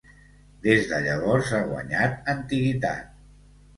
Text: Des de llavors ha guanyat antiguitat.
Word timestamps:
Des 0.67 0.87
de 0.93 1.01
llavors 1.03 1.51
ha 1.57 1.61
guanyat 1.73 2.33
antiguitat. 2.37 3.13